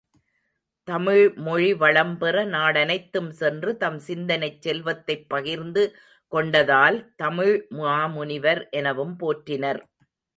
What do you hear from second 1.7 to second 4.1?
வளம்பெற நாடனைத்தும் சென்று, தம்